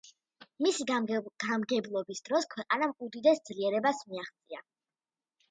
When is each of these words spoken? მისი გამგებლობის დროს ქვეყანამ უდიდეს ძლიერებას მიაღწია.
მისი 0.65 0.85
გამგებლობის 1.49 2.23
დროს 2.31 2.49
ქვეყანამ 2.55 2.95
უდიდეს 3.09 3.45
ძლიერებას 3.51 4.03
მიაღწია. 4.11 4.65